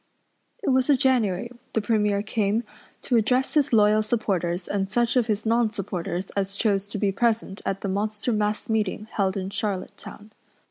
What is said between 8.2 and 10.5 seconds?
mass meeting held in Charlottetown.